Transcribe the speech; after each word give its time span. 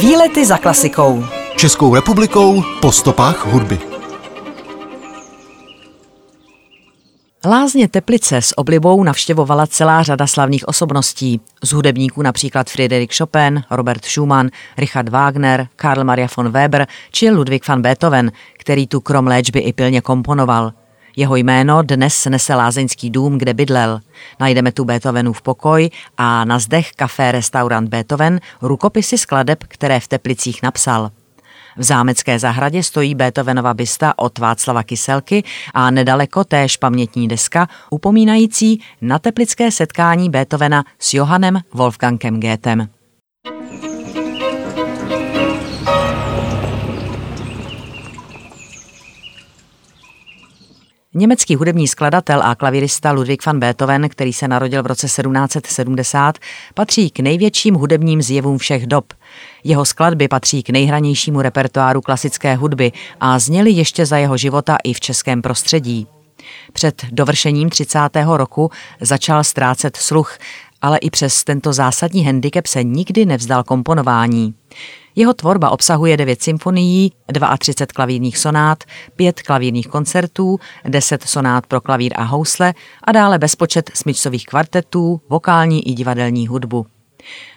Výlety 0.00 0.46
za 0.46 0.58
klasikou. 0.58 1.24
Českou 1.56 1.94
republikou 1.94 2.62
po 2.80 2.92
stopách 2.92 3.46
hudby. 3.46 3.78
Lázně 7.46 7.88
Teplice 7.88 8.36
s 8.36 8.58
oblibou 8.58 9.04
navštěvovala 9.04 9.66
celá 9.66 10.02
řada 10.02 10.26
slavných 10.26 10.68
osobností. 10.68 11.40
Z 11.64 11.72
hudebníků 11.72 12.22
například 12.22 12.70
Friedrich 12.70 13.16
Chopin, 13.18 13.62
Robert 13.70 14.04
Schumann, 14.04 14.48
Richard 14.78 15.08
Wagner, 15.08 15.68
Karl 15.76 16.04
Maria 16.04 16.28
von 16.36 16.48
Weber 16.48 16.86
či 17.10 17.30
Ludwig 17.30 17.68
van 17.68 17.82
Beethoven, 17.82 18.32
který 18.58 18.86
tu 18.86 19.00
krom 19.00 19.26
léčby 19.26 19.58
i 19.58 19.72
pilně 19.72 20.00
komponoval. 20.00 20.72
Jeho 21.16 21.36
jméno 21.36 21.82
dnes 21.82 22.26
nese 22.30 22.54
lázeňský 22.54 23.10
dům, 23.10 23.38
kde 23.38 23.54
bydlel. 23.54 24.00
Najdeme 24.40 24.72
tu 24.72 24.84
Beethovenův 24.84 25.42
pokoj 25.42 25.90
a 26.18 26.44
na 26.44 26.58
zdech 26.58 26.92
kafé 26.92 27.32
restaurant 27.32 27.88
Beethoven 27.88 28.40
rukopisy 28.62 29.18
skladeb, 29.18 29.64
které 29.68 30.00
v 30.00 30.08
Teplicích 30.08 30.62
napsal. 30.62 31.10
V 31.76 31.82
zámecké 31.82 32.38
zahradě 32.38 32.82
stojí 32.82 33.14
Beethovenova 33.14 33.74
bysta 33.74 34.18
od 34.18 34.38
Václava 34.38 34.82
Kyselky 34.82 35.44
a 35.74 35.90
nedaleko 35.90 36.44
též 36.44 36.76
pamětní 36.76 37.28
deska 37.28 37.68
upomínající 37.90 38.82
na 39.00 39.18
teplické 39.18 39.70
setkání 39.70 40.30
Beethovena 40.30 40.84
s 40.98 41.14
Johannem 41.14 41.60
Wolfgangem 41.74 42.40
Goethem. 42.40 42.95
Německý 51.18 51.56
hudební 51.56 51.88
skladatel 51.88 52.42
a 52.42 52.54
klavirista 52.54 53.12
Ludwig 53.12 53.46
van 53.46 53.60
Beethoven, 53.60 54.08
který 54.08 54.32
se 54.32 54.48
narodil 54.48 54.82
v 54.82 54.86
roce 54.86 55.06
1770, 55.06 56.38
patří 56.74 57.10
k 57.10 57.20
největším 57.20 57.74
hudebním 57.74 58.22
zjevům 58.22 58.58
všech 58.58 58.86
dob. 58.86 59.12
Jeho 59.64 59.84
skladby 59.84 60.28
patří 60.28 60.62
k 60.62 60.70
nejhranějšímu 60.70 61.42
repertoáru 61.42 62.00
klasické 62.00 62.54
hudby 62.54 62.92
a 63.20 63.38
zněly 63.38 63.70
ještě 63.70 64.06
za 64.06 64.16
jeho 64.16 64.36
života 64.36 64.76
i 64.84 64.92
v 64.92 65.00
českém 65.00 65.42
prostředí. 65.42 66.06
Před 66.72 67.02
dovršením 67.12 67.70
30. 67.70 67.98
roku 68.26 68.70
začal 69.00 69.44
ztrácet 69.44 69.96
sluch, 69.96 70.38
ale 70.82 70.98
i 70.98 71.10
přes 71.10 71.44
tento 71.44 71.72
zásadní 71.72 72.24
handicap 72.24 72.66
se 72.66 72.84
nikdy 72.84 73.26
nevzdal 73.26 73.64
komponování. 73.64 74.54
Jeho 75.16 75.34
tvorba 75.34 75.70
obsahuje 75.70 76.16
9 76.16 76.42
symfonií, 76.42 77.12
32 77.58 77.94
klavírních 77.94 78.38
sonát, 78.38 78.84
5 79.16 79.42
klavírních 79.42 79.88
koncertů, 79.88 80.58
10 80.88 81.22
sonát 81.22 81.66
pro 81.66 81.80
klavír 81.80 82.12
a 82.16 82.22
housle 82.22 82.74
a 83.04 83.12
dále 83.12 83.38
bezpočet 83.38 83.90
smyčcových 83.94 84.46
kvartetů, 84.46 85.20
vokální 85.28 85.88
i 85.88 85.92
divadelní 85.92 86.46
hudbu. 86.46 86.86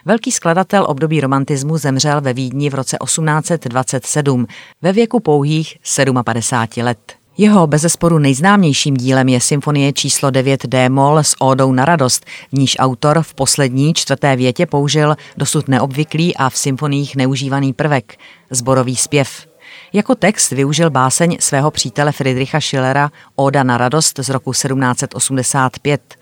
Velký 0.06 0.32
skladatel 0.32 0.86
období 0.90 1.22
romantismu 1.22 1.78
zemřel 1.78 2.22
ve 2.22 2.34
Vídni 2.34 2.70
v 2.70 2.74
roce 2.74 2.98
1827 3.04 4.48
ve 4.82 4.94
věku 4.94 5.20
pouhých 5.20 5.78
57 6.24 6.86
let. 6.86 7.19
Jeho 7.40 7.68
bezesporu 7.68 8.20
nejznámějším 8.20 8.98
dílem 8.98 9.30
je 9.30 9.42
symfonie 9.42 9.94
číslo 9.94 10.32
9 10.32 10.66
D-moll 10.66 11.18
s 11.18 11.42
ódou 11.42 11.72
na 11.72 11.86
radost, 11.86 12.26
v 12.26 12.58
níž 12.58 12.76
autor 12.80 13.22
v 13.22 13.34
poslední 13.34 13.94
čtvrté 13.94 14.36
větě 14.36 14.66
použil 14.66 15.16
dosud 15.38 15.68
neobvyklý 15.68 16.36
a 16.38 16.50
v 16.50 16.58
symfoniích 16.58 17.16
neužívaný 17.16 17.74
prvek– 17.74 18.18
zborový 18.50 18.96
zpěv. 18.96 19.48
Jako 19.94 20.16
text 20.16 20.52
využil 20.52 20.90
báseň 20.90 21.38
svého 21.40 21.72
přítele 21.72 22.12
Friedricha 22.12 22.62
Schillera 22.62 23.12
Óda 23.36 23.64
na 23.64 23.78
radost 23.78 24.20
z 24.20 24.30
roku 24.30 24.52
1785. 24.52 26.16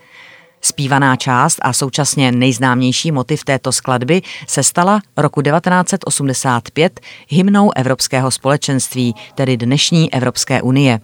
Spívaná 0.60 1.16
část 1.16 1.58
a 1.62 1.72
současně 1.72 2.32
nejznámější 2.32 3.12
motiv 3.12 3.44
této 3.44 3.72
skladby 3.72 4.22
se 4.46 4.62
stala 4.62 5.00
roku 5.16 5.42
1985 5.42 7.00
hymnou 7.28 7.70
Evropského 7.76 8.30
společenství, 8.30 9.14
tedy 9.34 9.56
dnešní 9.56 10.14
Evropské 10.14 10.62
unie. 10.62 11.00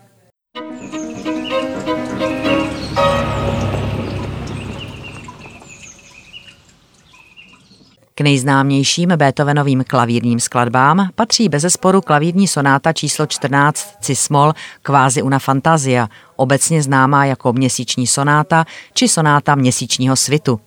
K 8.17 8.21
nejznámějším 8.21 9.09
Beethovenovým 9.09 9.85
klavírním 9.87 10.41
skladbám 10.41 11.09
patří 11.15 11.49
bezesporu 11.49 12.01
klavírní 12.01 12.49
sonáta 12.49 12.93
číslo 12.93 13.27
14 13.27 13.97
Cismol 14.01 14.53
Kvázi 14.83 15.23
una 15.23 15.39
Fantasia, 15.39 16.09
obecně 16.37 16.83
známá 16.83 17.25
jako 17.25 17.53
měsíční 17.53 18.07
sonáta 18.07 18.65
či 18.93 19.09
sonáta 19.09 19.55
měsíčního 19.55 20.17
svitu. 20.17 20.61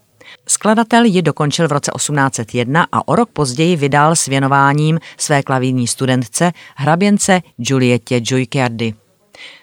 Skladatel 0.48 1.06
ji 1.06 1.22
dokončil 1.22 1.68
v 1.68 1.72
roce 1.72 1.92
1801 1.96 2.88
a 2.92 3.08
o 3.08 3.16
rok 3.16 3.30
později 3.30 3.76
vydal 3.76 4.16
s 4.16 4.26
věnováním 4.26 5.00
své 5.18 5.44
klavírní 5.44 5.88
studentce, 5.88 6.52
hraběnce 6.76 7.42
Giuliette 7.58 8.20
Giuicardi. 8.20 9.07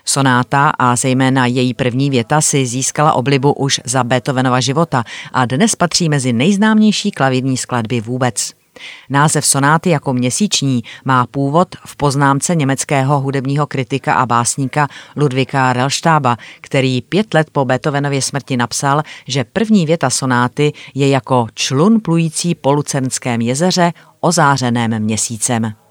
Sonáta 0.04 0.68
a 0.78 0.96
zejména 0.96 1.46
její 1.46 1.74
první 1.74 2.10
věta 2.10 2.40
si 2.40 2.66
získala 2.66 3.12
oblibu 3.12 3.52
už 3.52 3.80
za 3.84 4.04
Beethovenova 4.04 4.60
života 4.60 5.04
a 5.32 5.46
dnes 5.46 5.74
patří 5.74 6.08
mezi 6.08 6.32
nejznámější 6.32 7.10
klavírní 7.10 7.56
skladby 7.56 8.00
vůbec. 8.00 8.52
Název 9.10 9.46
sonáty 9.46 9.90
jako 9.90 10.12
měsíční 10.12 10.82
má 11.04 11.26
původ 11.26 11.68
v 11.86 11.96
poznámce 11.96 12.54
německého 12.54 13.20
hudebního 13.20 13.66
kritika 13.66 14.14
a 14.14 14.26
básníka 14.26 14.88
Ludvika 15.16 15.72
Rellstába, 15.72 16.36
který 16.60 17.02
pět 17.02 17.34
let 17.34 17.50
po 17.52 17.64
Beethovenově 17.64 18.22
smrti 18.22 18.56
napsal, 18.56 19.02
že 19.28 19.44
první 19.44 19.86
věta 19.86 20.10
sonáty 20.10 20.72
je 20.94 21.08
jako 21.08 21.46
člun 21.54 22.00
plující 22.00 22.54
po 22.54 22.72
Lucernském 22.72 23.40
jezeře 23.40 23.92
ozářeném 24.20 24.98
měsícem. 24.98 25.83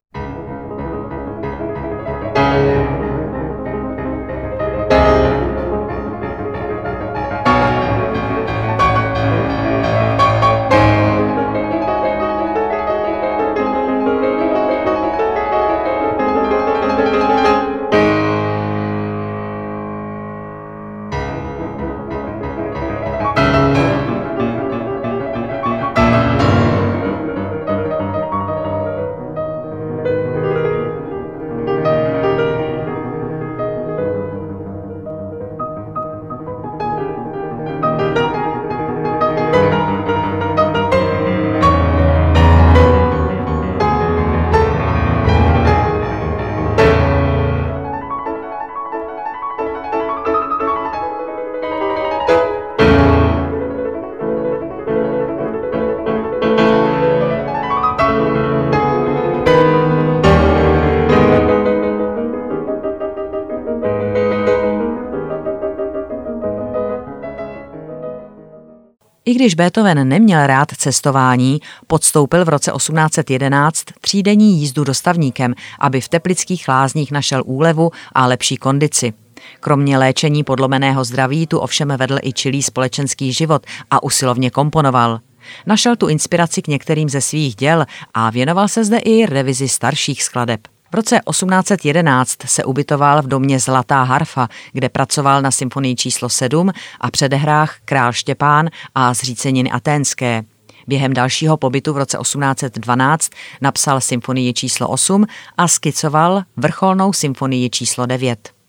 I 69.26 69.34
když 69.34 69.56
Beethoven 69.56 70.08
neměl 70.08 70.48
rád 70.48 70.72
cestování, 70.78 71.62
podstoupil 71.88 72.46
v 72.46 72.50
roce 72.50 72.72
1811 72.72 73.84
třídenní 74.02 74.60
jízdu 74.60 74.84
dostavníkem, 74.84 75.54
aby 75.80 76.02
v 76.02 76.10
teplických 76.10 76.68
lázních 76.68 77.12
našel 77.12 77.44
úlevu 77.46 77.92
a 78.14 78.28
lepší 78.28 78.58
kondici. 78.58 79.14
Kromě 79.60 79.98
léčení 79.98 80.44
podlomeného 80.44 81.04
zdraví 81.04 81.48
tu 81.48 81.60
ovšem 81.60 81.94
vedl 81.98 82.18
i 82.24 82.34
čilý 82.34 82.64
společenský 82.64 83.34
život 83.34 83.66
a 83.92 84.04
usilovně 84.04 84.50
komponoval. 84.50 85.20
Našel 85.66 85.96
tu 85.96 86.08
inspiraci 86.08 86.62
k 86.62 86.68
některým 86.68 87.10
ze 87.10 87.22
svých 87.22 87.56
děl 87.56 87.86
a 88.14 88.30
věnoval 88.30 88.68
se 88.68 88.84
zde 88.84 88.98
i 88.98 89.26
revizi 89.26 89.69
starších 89.69 90.24
skladeb. 90.24 90.73
V 90.94 90.95
roce 90.95 91.19
1811 91.30 92.38
se 92.45 92.63
ubytoval 92.63 93.22
v 93.22 93.28
domě 93.28 93.60
Zlatá 93.60 94.04
harfa, 94.04 94.50
kde 94.72 94.90
pracoval 94.90 95.42
na 95.42 95.51
symfonii 95.51 95.95
číslo 95.95 96.30
7 96.30 96.72
a 97.01 97.12
předehrách 97.12 97.75
Král 97.86 98.13
Štěpán 98.13 98.69
a 98.95 99.13
zříceniny 99.13 99.72
aténské. 99.72 100.44
Během 100.88 101.13
dalšího 101.13 101.57
pobytu 101.57 101.94
v 101.94 101.98
roce 101.98 102.18
1812 102.22 103.30
napsal 103.62 104.01
symfonii 104.01 104.54
číslo 104.54 104.88
8 104.88 105.25
a 105.57 105.68
skicoval 105.68 106.44
vrcholnou 106.57 107.13
symfonii 107.13 107.69
číslo 107.69 108.06
9. 108.06 108.62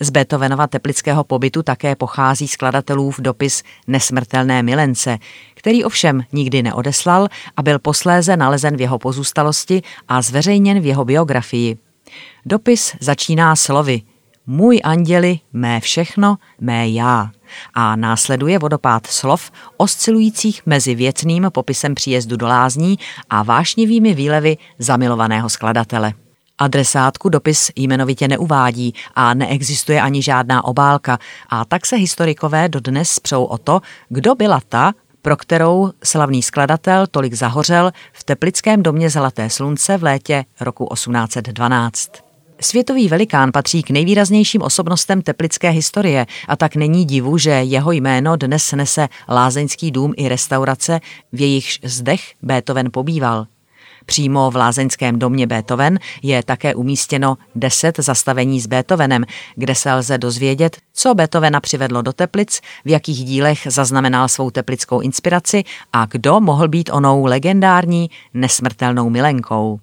Z 0.00 0.10
Beethovenova 0.10 0.66
teplického 0.66 1.24
pobytu 1.24 1.62
také 1.62 1.96
pochází 1.96 2.48
skladatelův 2.48 3.20
dopis 3.20 3.62
Nesmrtelné 3.86 4.62
milence, 4.62 5.18
který 5.54 5.84
ovšem 5.84 6.22
nikdy 6.32 6.62
neodeslal 6.62 7.28
a 7.56 7.62
byl 7.62 7.78
posléze 7.78 8.36
nalezen 8.36 8.76
v 8.76 8.80
jeho 8.80 8.98
pozůstalosti 8.98 9.82
a 10.08 10.22
zveřejněn 10.22 10.80
v 10.80 10.86
jeho 10.86 11.04
biografii. 11.04 11.78
Dopis 12.46 12.96
začíná 13.00 13.56
slovy 13.56 14.02
Můj 14.48 14.80
anděli, 14.84 15.38
mé 15.52 15.80
všechno, 15.80 16.36
mé 16.60 16.88
já 16.88 17.30
a 17.74 17.96
následuje 17.96 18.58
vodopád 18.58 19.06
slov 19.06 19.50
oscilujících 19.76 20.62
mezi 20.66 20.94
věcným 20.94 21.48
popisem 21.50 21.94
příjezdu 21.94 22.36
do 22.36 22.46
lázní 22.46 22.98
a 23.30 23.42
vášnivými 23.42 24.14
výlevy 24.14 24.56
zamilovaného 24.78 25.48
skladatele. 25.48 26.12
Adresátku 26.58 27.28
dopis 27.28 27.70
jmenovitě 27.76 28.28
neuvádí 28.28 28.94
a 29.14 29.34
neexistuje 29.34 30.00
ani 30.00 30.22
žádná 30.22 30.64
obálka 30.64 31.18
a 31.48 31.64
tak 31.64 31.86
se 31.86 31.96
historikové 31.96 32.68
dodnes 32.68 33.18
přou 33.18 33.44
o 33.44 33.58
to, 33.58 33.80
kdo 34.08 34.34
byla 34.34 34.60
ta, 34.68 34.92
pro 35.22 35.36
kterou 35.36 35.90
slavný 36.04 36.42
skladatel 36.42 37.06
tolik 37.06 37.34
zahořel 37.34 37.92
v 38.12 38.24
teplickém 38.24 38.82
domě 38.82 39.10
Zlaté 39.10 39.50
slunce 39.50 39.98
v 39.98 40.02
létě 40.02 40.44
roku 40.60 40.88
1812. 40.94 42.10
Světový 42.60 43.08
velikán 43.08 43.52
patří 43.52 43.82
k 43.82 43.90
nejvýraznějším 43.90 44.62
osobnostem 44.62 45.22
teplické 45.22 45.70
historie 45.70 46.26
a 46.48 46.56
tak 46.56 46.76
není 46.76 47.04
divu, 47.04 47.38
že 47.38 47.50
jeho 47.50 47.92
jméno 47.92 48.36
dnes 48.36 48.72
nese 48.72 49.08
lázeňský 49.28 49.90
dům 49.90 50.14
i 50.16 50.28
restaurace, 50.28 51.00
v 51.32 51.40
jejichž 51.40 51.80
zdech 51.84 52.20
Beethoven 52.42 52.88
pobýval. 52.90 53.46
Přímo 54.06 54.50
v 54.50 54.56
lázeňském 54.56 55.18
domě 55.18 55.46
Beethoven 55.46 55.98
je 56.22 56.42
také 56.42 56.74
umístěno 56.74 57.36
deset 57.54 57.96
zastavení 57.98 58.60
s 58.60 58.66
Beethovenem, 58.66 59.24
kde 59.54 59.74
se 59.74 59.94
lze 59.94 60.18
dozvědět, 60.18 60.76
co 60.92 61.14
Beethovena 61.14 61.60
přivedlo 61.60 62.02
do 62.02 62.12
Teplic, 62.12 62.60
v 62.84 62.88
jakých 62.88 63.24
dílech 63.24 63.66
zaznamenal 63.70 64.28
svou 64.28 64.50
teplickou 64.50 65.00
inspiraci 65.00 65.64
a 65.92 66.06
kdo 66.06 66.40
mohl 66.40 66.68
být 66.68 66.90
onou 66.92 67.24
legendární 67.24 68.10
nesmrtelnou 68.34 69.10
milenkou. 69.10 69.80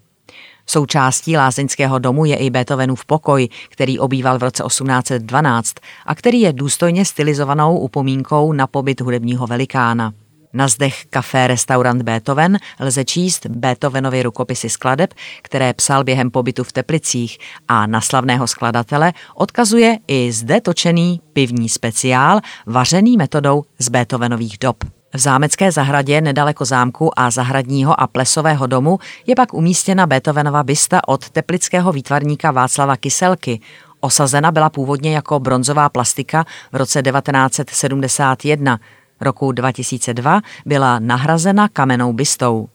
Součástí 0.66 1.38
lázeňského 1.38 2.00
domu 2.00 2.26
je 2.26 2.36
i 2.36 2.50
Beethovenův 2.50 3.06
pokoj, 3.06 3.50
který 3.70 4.00
obýval 4.00 4.40
v 4.40 4.44
roce 4.44 4.64
1812 4.68 5.76
a 6.06 6.16
který 6.16 6.42
je 6.42 6.54
důstojně 6.54 7.06
stylizovanou 7.06 7.78
upomínkou 7.78 8.54
na 8.54 8.68
pobyt 8.68 9.02
hudebního 9.02 9.48
velikána. 9.48 10.14
Na 10.54 10.68
zdech 10.68 11.06
kafé 11.10 11.48
restaurant 11.48 12.02
Beethoven 12.02 12.58
lze 12.80 13.06
číst 13.06 13.46
Beethovenovy 13.46 14.24
rukopisy 14.24 14.70
skladeb, 14.70 15.14
které 15.42 15.74
psal 15.74 16.04
během 16.04 16.32
pobytu 16.32 16.64
v 16.64 16.72
Teplicích 16.72 17.38
a 17.68 17.88
na 17.88 18.02
slavného 18.02 18.48
skladatele 18.48 19.14
odkazuje 19.36 19.98
i 20.08 20.32
zde 20.32 20.62
točený 20.62 21.22
pivní 21.34 21.70
speciál 21.70 22.40
vařený 22.66 23.18
metodou 23.18 23.64
z 23.80 23.90
Beethovenových 23.90 24.58
dob. 24.62 24.84
V 25.14 25.20
zámecké 25.20 25.72
zahradě 25.72 26.22
nedaleko 26.22 26.66
zámku 26.66 27.20
a 27.20 27.32
zahradního 27.32 28.02
a 28.02 28.08
plesového 28.08 28.68
domu 28.68 29.00
je 29.28 29.36
pak 29.36 29.54
umístěna 29.54 30.08
Beethovenova 30.08 30.64
bysta 30.64 31.08
od 31.08 31.30
teplického 31.30 31.92
výtvarníka 31.92 32.52
Václava 32.52 32.98
Kyselky. 32.98 33.60
Osazena 34.00 34.52
byla 34.52 34.70
původně 34.70 35.16
jako 35.16 35.40
bronzová 35.40 35.90
plastika 35.90 36.46
v 36.72 36.76
roce 36.76 37.02
1971 37.02 38.80
roku 39.24 39.52
2002 39.52 40.42
byla 40.66 41.00
nahrazena 41.00 41.68
kamennou 41.68 42.14
bystou. 42.14 42.70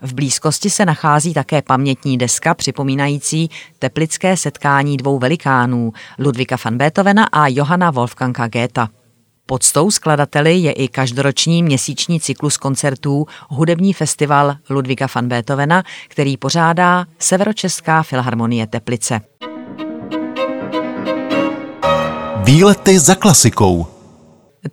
V 0.00 0.14
blízkosti 0.14 0.70
se 0.70 0.84
nachází 0.84 1.34
také 1.34 1.62
pamětní 1.62 2.18
deska 2.18 2.54
připomínající 2.54 3.50
teplické 3.78 4.36
setkání 4.36 4.96
dvou 4.96 5.18
velikánů, 5.18 5.92
Ludvika 6.18 6.56
van 6.64 6.78
Beethovena 6.78 7.24
a 7.24 7.48
Johanna 7.48 7.90
Wolfganga 7.90 8.48
Goetha. 8.48 8.88
Podstou 9.46 9.90
skladateli 9.90 10.56
je 10.56 10.72
i 10.72 10.88
každoroční 10.88 11.62
měsíční 11.62 12.20
cyklus 12.20 12.56
koncertů 12.56 13.26
Hudební 13.48 13.92
festival 13.92 14.56
Ludvika 14.70 15.06
van 15.14 15.28
Beethovena, 15.28 15.82
který 16.08 16.36
pořádá 16.36 17.04
Severočeská 17.18 18.02
filharmonie 18.02 18.66
Teplice. 18.66 19.20
Výlety 22.44 22.98
za 22.98 23.14
klasikou. 23.14 23.93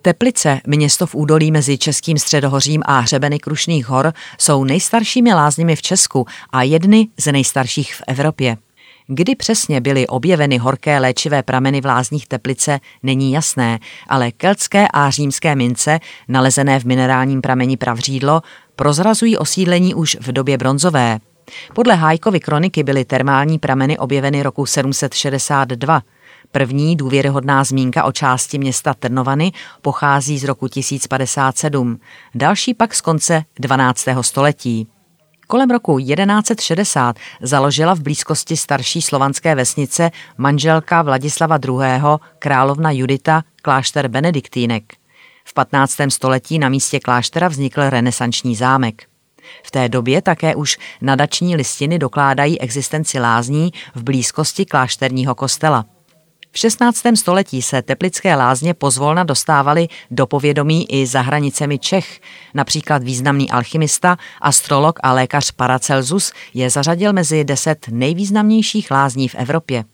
Teplice, 0.02 0.60
město 0.66 1.06
v 1.06 1.14
údolí 1.14 1.50
mezi 1.50 1.78
Českým 1.78 2.18
středohořím 2.18 2.82
a 2.86 2.98
hřebeny 2.98 3.38
Krušných 3.38 3.86
hor, 3.86 4.12
jsou 4.38 4.64
nejstaršími 4.64 5.34
lázněmi 5.34 5.76
v 5.76 5.82
Česku 5.82 6.26
a 6.50 6.62
jedny 6.62 7.08
z 7.20 7.32
nejstarších 7.32 7.94
v 7.94 8.02
Evropě. 8.06 8.56
Kdy 9.06 9.34
přesně 9.34 9.80
byly 9.80 10.06
objeveny 10.06 10.58
horké 10.58 10.98
léčivé 10.98 11.42
prameny 11.42 11.80
v 11.80 11.86
lázních 11.86 12.28
Teplice, 12.28 12.80
není 13.02 13.32
jasné, 13.32 13.78
ale 14.08 14.32
keltské 14.32 14.88
a 14.92 15.10
římské 15.10 15.54
mince, 15.54 16.00
nalezené 16.28 16.80
v 16.80 16.84
minerálním 16.84 17.40
prameni 17.40 17.76
Pravřídlo, 17.76 18.42
prozrazují 18.76 19.38
osídlení 19.38 19.94
už 19.94 20.16
v 20.20 20.32
době 20.32 20.58
bronzové. 20.58 21.18
Podle 21.74 21.94
Hájkovy 21.94 22.40
kroniky 22.40 22.82
byly 22.82 23.04
termální 23.04 23.58
prameny 23.58 23.98
objeveny 23.98 24.42
roku 24.42 24.66
762, 24.66 26.02
První 26.52 26.96
důvěryhodná 26.96 27.64
zmínka 27.64 28.04
o 28.04 28.12
části 28.12 28.58
města 28.58 28.94
Trnovany 28.94 29.52
pochází 29.82 30.38
z 30.38 30.44
roku 30.44 30.68
1057, 30.68 32.00
další 32.34 32.74
pak 32.74 32.94
z 32.94 33.00
konce 33.00 33.44
12. 33.58 34.04
století. 34.20 34.86
Kolem 35.46 35.70
roku 35.70 35.98
1160 35.98 37.16
založila 37.42 37.94
v 37.94 38.00
blízkosti 38.00 38.56
starší 38.56 39.02
slovanské 39.02 39.54
vesnice 39.54 40.10
manželka 40.38 41.02
Vladislava 41.02 41.58
II. 41.68 42.02
královna 42.38 42.90
Judita 42.90 43.42
klášter 43.62 44.08
Benediktínek. 44.08 44.92
V 45.44 45.54
15. 45.54 45.96
století 46.08 46.58
na 46.58 46.68
místě 46.68 47.00
kláštera 47.00 47.48
vznikl 47.48 47.90
renesanční 47.90 48.56
zámek. 48.56 49.02
V 49.64 49.70
té 49.70 49.88
době 49.88 50.22
také 50.22 50.54
už 50.54 50.78
nadační 51.00 51.56
listiny 51.56 51.98
dokládají 51.98 52.60
existenci 52.60 53.20
lázní 53.20 53.72
v 53.94 54.02
blízkosti 54.02 54.64
klášterního 54.64 55.34
kostela. 55.34 55.84
V 56.54 56.58
16. 56.58 57.02
století 57.14 57.62
se 57.62 57.82
teplické 57.82 58.36
lázně 58.36 58.74
pozvolna 58.74 59.24
dostávaly 59.24 59.88
do 60.10 60.26
povědomí 60.26 60.92
i 60.92 61.06
za 61.06 61.20
hranicemi 61.20 61.78
Čech. 61.78 62.20
Například 62.54 63.02
významný 63.02 63.50
alchymista, 63.50 64.16
astrolog 64.40 64.98
a 65.02 65.12
lékař 65.12 65.50
Paracelsus 65.50 66.32
je 66.54 66.70
zařadil 66.70 67.12
mezi 67.12 67.44
deset 67.44 67.86
nejvýznamnějších 67.88 68.90
lázní 68.90 69.28
v 69.28 69.34
Evropě. 69.34 69.84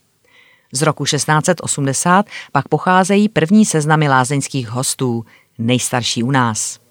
Z 0.73 0.83
roku 0.83 1.05
1680 1.05 2.27
pak 2.53 2.69
pocházejí 2.69 3.29
první 3.29 3.67
seznamy 3.67 4.09
lázeňských 4.09 4.69
hostů, 4.69 5.25
nejstarší 5.59 6.23
u 6.23 6.31
nás. 6.31 6.88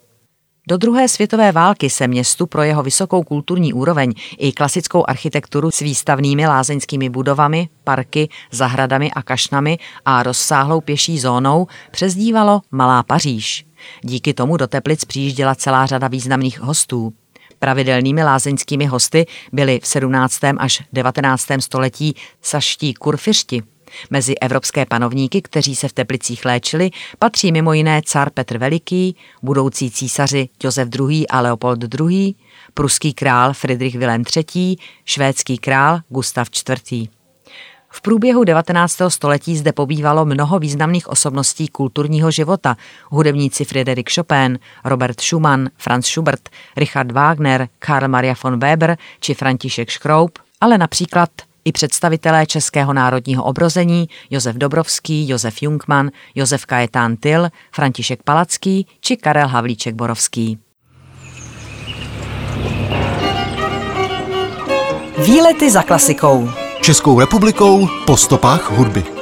Do 0.68 0.76
druhé 0.76 1.08
světové 1.08 1.52
války 1.52 1.90
se 1.90 2.08
městu 2.08 2.46
pro 2.46 2.62
jeho 2.62 2.82
vysokou 2.82 3.22
kulturní 3.22 3.72
úroveň 3.72 4.12
i 4.38 4.52
klasickou 4.52 5.04
architekturu 5.08 5.70
s 5.70 5.78
výstavnými 5.78 6.46
lázeňskými 6.46 7.08
budovami, 7.10 7.68
parky, 7.84 8.28
zahradami 8.50 9.10
a 9.10 9.22
kašnami 9.22 9.78
a 10.04 10.22
rozsáhlou 10.22 10.80
pěší 10.80 11.18
zónou 11.18 11.66
přezdívalo 11.90 12.60
Malá 12.70 13.02
Paříž. 13.02 13.66
Díky 14.02 14.34
tomu 14.34 14.56
do 14.56 14.66
Teplic 14.66 15.04
přijížděla 15.04 15.54
celá 15.54 15.86
řada 15.86 16.08
významných 16.08 16.60
hostů. 16.60 17.12
Pravidelnými 17.58 18.24
lázeňskými 18.24 18.86
hosty 18.86 19.26
byli 19.52 19.80
v 19.82 19.86
17. 19.86 20.40
až 20.58 20.82
19. 20.92 21.46
století 21.60 22.14
saští 22.42 22.94
kurfiřti, 22.94 23.62
Mezi 24.10 24.34
evropské 24.34 24.86
panovníky, 24.86 25.42
kteří 25.42 25.76
se 25.76 25.88
v 25.88 25.92
Teplicích 25.92 26.44
léčili, 26.44 26.90
patří 27.18 27.52
mimo 27.52 27.72
jiné 27.72 28.02
car 28.04 28.30
Petr 28.30 28.58
Veliký, 28.58 29.16
budoucí 29.42 29.90
císaři 29.90 30.48
Josef 30.64 30.88
II. 31.00 31.26
a 31.26 31.40
Leopold 31.40 32.00
II., 32.00 32.34
pruský 32.74 33.12
král 33.14 33.52
Friedrich 33.52 33.94
Wilhelm 33.94 34.24
III., 34.36 34.76
švédský 35.04 35.58
král 35.58 36.00
Gustav 36.08 36.48
IV. 36.92 37.08
V 37.90 38.00
průběhu 38.00 38.44
19. 38.44 38.98
století 39.08 39.56
zde 39.56 39.72
pobývalo 39.72 40.24
mnoho 40.24 40.58
významných 40.58 41.08
osobností 41.08 41.68
kulturního 41.68 42.30
života. 42.30 42.76
Hudebníci 43.10 43.64
Friedrich 43.64 44.14
Chopin, 44.14 44.58
Robert 44.84 45.20
Schumann, 45.20 45.70
Franz 45.76 46.06
Schubert, 46.06 46.48
Richard 46.76 47.12
Wagner, 47.12 47.68
Karl 47.78 48.08
Maria 48.08 48.34
von 48.42 48.58
Weber 48.58 48.96
či 49.20 49.34
František 49.34 49.90
Schraub, 49.90 50.38
ale 50.60 50.78
například 50.78 51.30
i 51.64 51.72
představitelé 51.72 52.46
Českého 52.46 52.92
národního 52.92 53.44
obrození 53.44 54.08
Josef 54.30 54.56
Dobrovský, 54.56 55.28
Josef 55.28 55.62
Jungmann, 55.62 56.10
Josef 56.34 56.66
Kajetán 56.66 57.16
Tyl, 57.16 57.48
František 57.72 58.22
Palacký 58.22 58.86
či 59.00 59.16
Karel 59.16 59.48
Havlíček 59.48 59.94
Borovský. 59.94 60.58
Výlety 65.18 65.70
za 65.70 65.82
klasikou. 65.82 66.50
Českou 66.80 67.20
republikou 67.20 67.88
po 68.06 68.16
stopách 68.16 68.70
hudby. 68.70 69.17